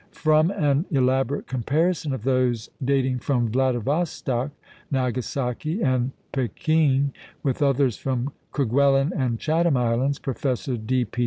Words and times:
From 0.15 0.49
an 0.49 0.87
elaborate 0.89 1.45
comparison 1.45 2.11
of 2.11 2.23
those 2.23 2.71
dating 2.83 3.19
from 3.19 3.51
Vladivostock, 3.51 4.49
Nagasaki, 4.89 5.79
and 5.83 6.09
Pekin, 6.31 7.13
with 7.43 7.61
others 7.61 7.97
from 7.97 8.31
Kerguelen 8.51 9.11
and 9.15 9.37
Chatham 9.39 9.77
Islands, 9.77 10.17
Professor 10.17 10.75
D. 10.75 11.05
P. 11.05 11.19